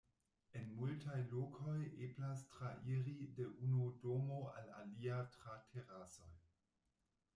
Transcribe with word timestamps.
En 0.59 0.69
multaj 0.77 1.17
lokoj 1.33 1.75
eblas 2.07 2.41
trairi 2.55 3.13
de 3.41 3.47
unu 3.67 3.91
domo 4.07 4.41
al 4.55 4.73
alia 4.81 5.21
tra 5.37 5.59
terasoj. 5.75 6.33